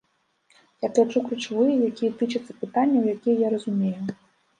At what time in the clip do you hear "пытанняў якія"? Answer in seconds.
2.63-3.35